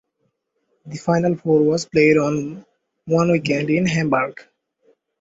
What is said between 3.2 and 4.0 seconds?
weekend in